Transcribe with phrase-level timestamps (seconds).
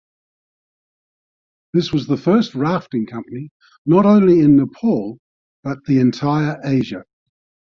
[1.73, 3.51] This was the first rafting company
[3.85, 5.19] not only in Nepal
[5.63, 7.03] but the entire Asia.